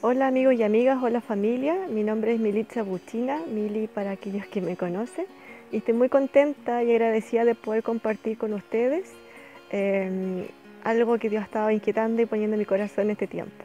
Hola 0.00 0.28
amigos 0.28 0.54
y 0.54 0.62
amigas, 0.62 1.02
hola 1.02 1.20
familia, 1.20 1.74
mi 1.88 2.04
nombre 2.04 2.32
es 2.32 2.38
Militza 2.38 2.84
Buchina, 2.84 3.42
Mili 3.48 3.88
para 3.88 4.12
aquellos 4.12 4.46
que 4.46 4.60
me 4.60 4.76
conocen, 4.76 5.26
y 5.72 5.78
estoy 5.78 5.94
muy 5.94 6.08
contenta 6.08 6.84
y 6.84 6.92
agradecida 6.92 7.44
de 7.44 7.56
poder 7.56 7.82
compartir 7.82 8.38
con 8.38 8.52
ustedes 8.52 9.12
em, 9.70 10.46
algo 10.84 11.18
que 11.18 11.28
Dios 11.28 11.42
estaba 11.42 11.72
inquietando 11.72 12.22
y 12.22 12.26
poniendo 12.26 12.54
en 12.54 12.60
mi 12.60 12.64
corazón 12.64 13.10
este 13.10 13.26
tiempo. 13.26 13.64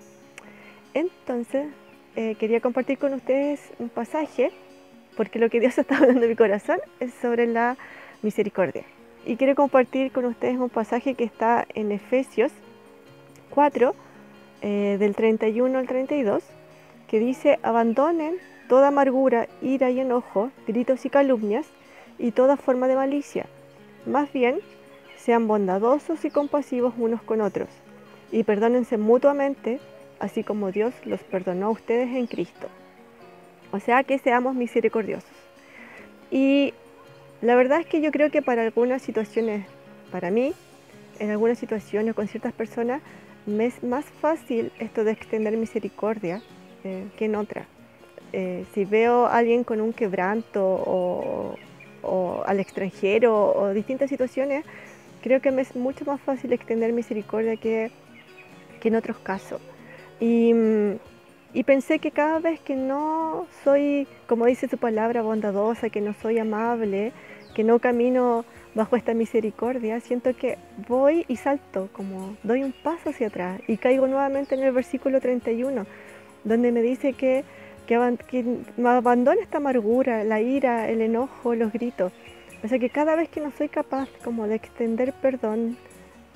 Entonces, 0.95 1.67
eh, 2.15 2.33
quería 2.39 2.61
compartir 2.61 2.97
con 2.97 3.13
ustedes 3.13 3.61
un 3.77 3.89
pasaje, 3.89 4.49
porque 5.15 5.37
lo 5.37 5.51
que 5.51 5.59
Dios 5.59 5.77
está 5.77 5.99
hablando 5.99 6.23
en 6.23 6.29
mi 6.29 6.35
corazón 6.35 6.79
es 6.99 7.13
sobre 7.13 7.45
la 7.45 7.77
misericordia. 8.23 8.85
Y 9.23 9.35
quiero 9.35 9.53
compartir 9.53 10.11
con 10.11 10.25
ustedes 10.25 10.57
un 10.57 10.69
pasaje 10.69 11.13
que 11.13 11.25
está 11.25 11.67
en 11.75 11.91
Efesios 11.91 12.51
4, 13.51 13.93
eh, 14.63 14.95
del 14.97 15.13
31 15.13 15.77
al 15.77 15.87
32, 15.87 16.41
que 17.07 17.19
dice, 17.19 17.59
abandonen 17.63 18.37
toda 18.69 18.87
amargura, 18.87 19.49
ira 19.61 19.91
y 19.91 19.99
enojo, 19.99 20.51
gritos 20.65 21.05
y 21.05 21.09
calumnias, 21.09 21.67
y 22.17 22.31
toda 22.31 22.55
forma 22.55 22.87
de 22.87 22.95
malicia. 22.95 23.45
Más 24.05 24.31
bien, 24.31 24.61
sean 25.17 25.47
bondadosos 25.47 26.23
y 26.23 26.29
compasivos 26.29 26.93
unos 26.97 27.21
con 27.21 27.41
otros, 27.41 27.67
y 28.31 28.43
perdónense 28.43 28.97
mutuamente, 28.97 29.79
así 30.19 30.43
como 30.45 30.71
Dios 30.71 30.93
los 31.03 31.21
perdonó 31.23 31.67
a 31.67 31.71
ustedes 31.71 32.15
en 32.15 32.25
Cristo. 32.27 32.69
O 33.73 33.81
sea, 33.81 34.03
que 34.03 34.17
seamos 34.17 34.55
misericordiosos. 34.55 35.29
Y 36.31 36.73
la 37.41 37.55
verdad 37.55 37.81
es 37.81 37.85
que 37.85 37.99
yo 37.99 38.11
creo 38.11 38.31
que 38.31 38.41
para 38.41 38.61
algunas 38.61 39.01
situaciones, 39.01 39.65
para 40.09 40.31
mí, 40.31 40.53
en 41.19 41.31
algunas 41.31 41.57
situaciones 41.59 42.15
con 42.15 42.29
ciertas 42.29 42.53
personas, 42.53 43.01
me 43.45 43.65
es 43.65 43.83
más 43.83 44.05
fácil 44.05 44.71
esto 44.79 45.03
de 45.03 45.11
extender 45.11 45.57
misericordia 45.57 46.41
eh, 46.83 47.07
que 47.17 47.25
en 47.25 47.35
otra. 47.35 47.65
Eh, 48.31 48.65
si 48.73 48.85
veo 48.85 49.25
a 49.25 49.37
alguien 49.37 49.63
con 49.63 49.79
un 49.79 49.93
quebranto 49.93 50.63
o, 50.63 51.55
al 52.45 52.59
extranjero 52.59 53.53
o 53.55 53.69
distintas 53.69 54.09
situaciones, 54.09 54.65
creo 55.21 55.41
que 55.41 55.51
me 55.51 55.61
es 55.61 55.75
mucho 55.75 56.03
más 56.03 56.19
fácil 56.19 56.51
extender 56.51 56.91
misericordia 56.91 57.55
que, 57.55 57.91
que 58.81 58.89
en 58.89 58.95
otros 58.95 59.17
casos. 59.19 59.61
Y, 60.19 60.53
y, 61.53 61.63
pensé 61.63 61.99
que 61.99 62.11
cada 62.11 62.39
vez 62.39 62.59
que 62.59 62.75
no 62.75 63.47
soy, 63.63 64.07
como 64.27 64.45
dice 64.45 64.67
su 64.67 64.77
palabra, 64.77 65.21
bondadosa, 65.21 65.89
que 65.89 66.01
no 66.01 66.13
soy 66.21 66.39
amable, 66.39 67.13
que 67.55 67.63
no 67.63 67.79
camino 67.79 68.43
bajo 68.75 68.95
esta 68.95 69.13
misericordia, 69.13 69.99
siento 69.99 70.35
que 70.35 70.57
voy 70.87 71.25
y 71.27 71.37
salto, 71.37 71.89
como 71.93 72.35
doy 72.43 72.63
un 72.63 72.71
paso 72.71 73.09
hacia 73.09 73.27
atrás 73.27 73.61
y 73.67 73.77
caigo 73.77 74.07
nuevamente 74.07 74.55
en 74.55 74.63
el 74.63 74.71
versículo 74.71 75.21
31, 75.21 75.85
donde 76.43 76.71
me 76.71 76.81
dice 76.81 77.13
que, 77.13 77.43
que, 77.85 77.97
me 78.77 78.89
abandone 78.89 79.41
esta 79.41 79.57
amargura, 79.57 80.23
la 80.23 80.41
ira, 80.41 80.89
el 80.89 81.01
enojo, 81.01 81.55
los 81.55 81.71
gritos. 81.71 82.11
O 82.63 82.67
sea 82.67 82.79
que 82.79 82.89
cada 82.89 83.15
vez 83.15 83.29
que 83.29 83.41
no 83.41 83.51
soy 83.51 83.69
capaz 83.69 84.09
como 84.23 84.47
de 84.47 84.55
extender 84.55 85.13
perdón, 85.13 85.77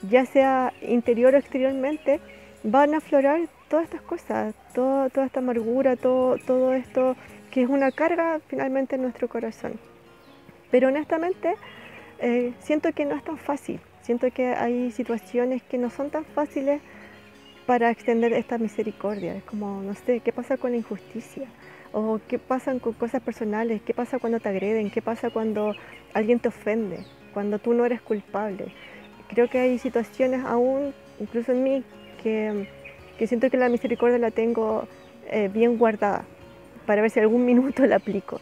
ya 0.09 0.25
sea 0.25 0.73
interior 0.81 1.33
o 1.33 1.37
exteriormente, 1.37 2.19
van 2.63 2.93
a 2.93 2.97
aflorar 2.97 3.47
todas 3.69 3.85
estas 3.85 4.01
cosas, 4.01 4.53
toda 4.73 5.07
esta 5.25 5.39
amargura, 5.39 5.95
todo, 5.95 6.37
todo 6.45 6.73
esto 6.73 7.15
que 7.51 7.63
es 7.63 7.69
una 7.69 7.91
carga 7.91 8.39
finalmente 8.47 8.95
en 8.95 9.01
nuestro 9.01 9.27
corazón. 9.27 9.79
Pero 10.69 10.89
honestamente, 10.89 11.55
eh, 12.19 12.53
siento 12.59 12.91
que 12.93 13.05
no 13.05 13.15
es 13.15 13.23
tan 13.23 13.37
fácil. 13.37 13.79
Siento 14.01 14.31
que 14.31 14.47
hay 14.47 14.91
situaciones 14.91 15.63
que 15.63 15.77
no 15.77 15.89
son 15.89 16.09
tan 16.09 16.25
fáciles 16.25 16.81
para 17.65 17.91
extender 17.91 18.33
esta 18.33 18.57
misericordia. 18.57 19.35
Es 19.35 19.43
como, 19.43 19.81
no 19.81 19.93
sé, 19.93 20.21
¿qué 20.21 20.31
pasa 20.31 20.57
con 20.57 20.71
la 20.71 20.77
injusticia? 20.77 21.47
¿O 21.91 22.19
qué 22.27 22.39
pasa 22.39 22.77
con 22.79 22.93
cosas 22.93 23.21
personales? 23.21 23.81
¿Qué 23.81 23.93
pasa 23.93 24.19
cuando 24.19 24.39
te 24.39 24.49
agreden? 24.49 24.89
¿Qué 24.89 25.01
pasa 25.01 25.29
cuando 25.29 25.73
alguien 26.13 26.39
te 26.39 26.47
ofende? 26.47 27.05
Cuando 27.33 27.59
tú 27.59 27.73
no 27.73 27.85
eres 27.85 28.01
culpable. 28.01 28.73
Creo 29.27 29.49
que 29.49 29.59
hay 29.59 29.77
situaciones 29.77 30.45
aún, 30.45 30.93
incluso 31.19 31.51
en 31.51 31.63
mí, 31.63 31.83
que, 32.23 32.67
siento 33.27 33.49
que 33.49 33.57
la 33.57 33.67
misericordia 33.67 34.17
la 34.17 34.31
tengo 34.31 34.87
eh, 35.29 35.49
bien 35.53 35.77
guardada 35.77 36.25
para 36.85 37.01
ver 37.01 37.11
si 37.11 37.19
algún 37.19 37.45
minuto 37.51 37.85
la 37.85 37.97
aplico. 37.97 38.39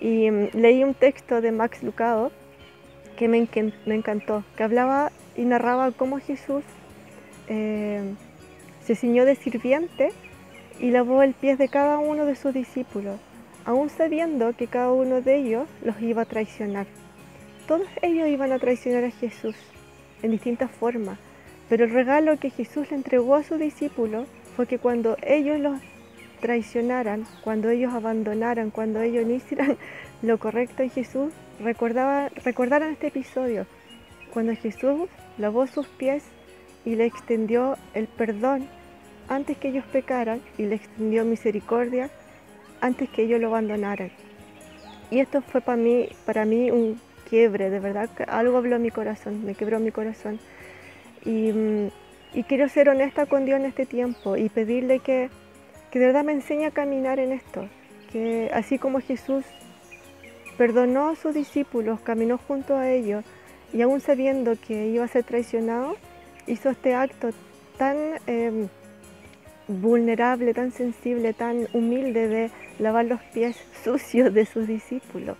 Y 0.00 0.30
mm, 0.30 0.48
leí 0.54 0.82
un 0.82 0.94
texto 0.94 1.42
de 1.42 1.52
Max 1.52 1.82
Lucado 1.82 2.32
que 3.16 3.28
me, 3.28 3.48
encantó, 3.86 4.44
que 4.56 4.62
hablaba 4.62 5.12
y 5.36 5.42
narraba 5.42 5.92
cómo 5.92 6.18
Jesús 6.18 6.64
eh, 7.48 8.14
se 8.84 8.94
ciñó 8.94 9.24
de 9.24 9.36
sirviente 9.36 10.12
y 10.80 10.90
lavó 10.90 11.22
el 11.22 11.34
pie 11.34 11.56
de 11.56 11.68
cada 11.68 11.98
uno 11.98 12.26
de 12.26 12.34
sus 12.34 12.52
discípulos, 12.52 13.18
aún 13.64 13.90
sabiendo 13.90 14.54
que 14.56 14.66
cada 14.66 14.92
uno 14.92 15.20
de 15.20 15.36
ellos 15.36 15.68
los 15.84 16.00
iba 16.00 16.22
a 16.22 16.26
traicionar. 16.26 16.86
Todos 17.68 17.88
ellos 18.02 18.28
iban 18.28 18.52
a 18.52 18.58
traicionar 18.58 19.04
a 19.04 19.10
Jesús 19.10 19.54
en 20.22 20.32
distintas 20.32 20.70
formas, 20.70 21.18
pero 21.68 21.84
el 21.84 21.90
regalo 21.90 22.38
que 22.38 22.50
Jesús 22.50 22.90
le 22.90 22.96
entregó 22.96 23.36
a 23.36 23.44
sus 23.44 23.58
discípulos 23.58 24.26
fue 24.56 24.66
que 24.66 24.78
cuando 24.78 25.16
ellos 25.22 25.60
los 25.60 25.80
traicionaran, 26.42 27.24
cuando 27.42 27.70
ellos 27.70 27.94
abandonaran, 27.94 28.70
cuando 28.70 29.00
ellos 29.00 29.24
no 29.24 29.32
hicieran 29.32 29.78
lo 30.22 30.38
correcto 30.38 30.82
en 30.82 30.90
Jesús, 30.90 31.32
recordaba, 31.60 32.28
recordaran 32.44 32.92
este 32.92 33.06
episodio, 33.06 33.66
cuando 34.34 34.54
Jesús 34.54 35.08
lavó 35.38 35.66
sus 35.66 35.86
pies 35.86 36.24
y 36.84 36.96
le 36.96 37.06
extendió 37.06 37.78
el 37.94 38.08
perdón 38.08 38.66
antes 39.28 39.56
que 39.56 39.68
ellos 39.68 39.84
pecaran 39.92 40.42
y 40.58 40.64
le 40.66 40.74
extendió 40.74 41.24
misericordia 41.24 42.10
antes 42.80 43.08
que 43.08 43.22
ellos 43.22 43.40
lo 43.40 43.46
abandonaran. 43.46 44.10
Y 45.10 45.20
esto 45.20 45.42
fue 45.42 45.60
para 45.60 45.76
mí, 45.76 46.08
para 46.26 46.44
mí 46.44 46.70
un 46.70 47.00
quiebre, 47.30 47.70
de 47.70 47.78
verdad, 47.78 48.10
algo 48.28 48.58
habló 48.58 48.78
mi 48.78 48.90
corazón, 48.90 49.44
me 49.44 49.54
quebró 49.54 49.78
mi 49.78 49.92
corazón. 49.92 50.40
Y, 51.24 51.52
mm, 51.52 51.88
y 52.34 52.42
quiero 52.44 52.68
ser 52.68 52.88
honesta 52.88 53.26
con 53.26 53.44
Dios 53.44 53.60
en 53.60 53.66
este 53.66 53.86
tiempo 53.86 54.36
y 54.36 54.48
pedirle 54.48 54.98
que 54.98 55.30
que 55.92 55.98
de 55.98 56.06
verdad 56.06 56.24
me 56.24 56.32
enseñe 56.32 56.64
a 56.64 56.70
caminar 56.70 57.18
en 57.18 57.32
esto, 57.32 57.68
que 58.10 58.50
así 58.54 58.78
como 58.78 59.00
Jesús 59.00 59.44
perdonó 60.56 61.10
a 61.10 61.16
sus 61.16 61.34
discípulos, 61.34 62.00
caminó 62.00 62.38
junto 62.38 62.76
a 62.76 62.90
ellos 62.90 63.24
y 63.74 63.82
aún 63.82 64.00
sabiendo 64.00 64.54
que 64.56 64.88
iba 64.88 65.04
a 65.04 65.08
ser 65.08 65.24
traicionado, 65.24 65.96
hizo 66.46 66.70
este 66.70 66.94
acto 66.94 67.30
tan 67.76 67.96
em, 68.26 68.68
vulnerable, 69.68 70.54
tan 70.54 70.72
sensible, 70.72 71.34
tan 71.34 71.68
humilde 71.74 72.26
de 72.26 72.50
lavar 72.78 73.04
los 73.04 73.20
pies 73.34 73.56
sucios 73.84 74.32
de 74.32 74.46
sus 74.46 74.66
discípulos, 74.66 75.36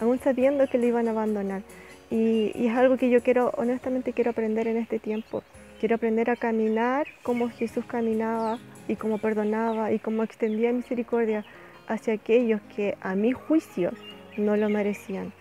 aún 0.00 0.18
sabiendo 0.18 0.66
que 0.66 0.78
le 0.78 0.86
iban 0.86 1.08
a 1.08 1.10
abandonar. 1.10 1.62
Y, 2.10 2.52
y, 2.54 2.68
es 2.68 2.76
algo 2.76 2.96
que 2.96 3.10
yo 3.10 3.22
quiero, 3.22 3.52
honestamente 3.56 4.14
quiero 4.14 4.30
aprender 4.30 4.66
en 4.66 4.78
este 4.78 4.98
tiempo. 4.98 5.44
Quiero 5.78 5.94
aprender 5.94 6.28
a 6.30 6.36
caminar 6.36 7.06
como 7.22 7.50
Jesús 7.50 7.84
caminaba 7.86 8.58
y 8.88 8.96
como 8.96 9.18
perdonaba 9.18 9.92
y 9.92 9.98
como 9.98 10.22
extendía 10.22 10.72
misericordia 10.72 11.44
hacia 11.88 12.14
aquellos 12.14 12.60
que 12.74 12.96
a 13.00 13.14
mi 13.14 13.32
juicio 13.32 13.92
no 14.36 14.56
lo 14.56 14.68
merecían. 14.68 15.32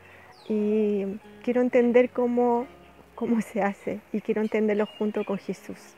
Y 0.48 1.06
quiero 1.44 1.62
entender 1.62 2.10
cómo, 2.10 2.68
cómo 3.16 3.42
se 3.42 3.62
hace 3.62 4.00
y 4.12 4.22
quiero 4.22 4.42
entenderlo 4.42 4.88
junto 4.98 5.24
con 5.24 5.38
Jesús. 5.38 5.96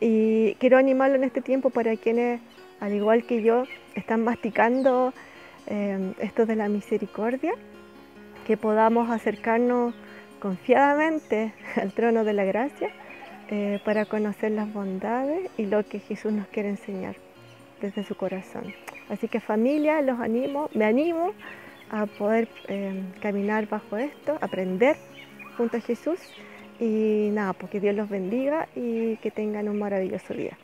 Y 0.00 0.54
quiero 0.56 0.76
animarlo 0.76 1.16
en 1.16 1.24
este 1.24 1.40
tiempo 1.40 1.70
para 1.70 1.96
quienes, 1.96 2.40
al 2.80 2.92
igual 2.92 3.24
que 3.24 3.42
yo, 3.42 3.64
están 3.94 4.24
masticando 4.24 5.14
eh, 5.66 6.12
esto 6.20 6.46
de 6.46 6.56
la 6.56 6.68
misericordia, 6.68 7.52
que 8.46 8.56
podamos 8.56 9.10
acercarnos 9.10 9.94
confiadamente 10.40 11.52
al 11.76 11.92
trono 11.92 12.24
de 12.24 12.32
la 12.32 12.44
gracia 12.44 12.90
eh, 13.48 13.80
para 13.84 14.04
conocer 14.06 14.52
las 14.52 14.72
bondades 14.72 15.50
y 15.56 15.66
lo 15.66 15.84
que 15.86 16.00
Jesús 16.00 16.32
nos 16.32 16.46
quiere 16.48 16.68
enseñar 16.68 17.16
desde 17.80 18.04
su 18.04 18.16
corazón. 18.16 18.74
Así 19.08 19.28
que 19.28 19.40
familia, 19.40 20.02
los 20.02 20.18
animo, 20.18 20.68
me 20.74 20.84
animo 20.84 21.32
a 21.90 22.06
poder 22.06 22.48
eh, 22.68 23.02
caminar 23.20 23.68
bajo 23.68 23.96
esto, 23.96 24.36
aprender 24.40 24.96
junto 25.56 25.76
a 25.76 25.80
Jesús 25.80 26.18
y 26.80 27.30
nada, 27.32 27.52
porque 27.52 27.80
Dios 27.80 27.94
los 27.94 28.08
bendiga 28.08 28.68
y 28.74 29.16
que 29.18 29.30
tengan 29.30 29.68
un 29.68 29.78
maravilloso 29.78 30.34
día. 30.34 30.58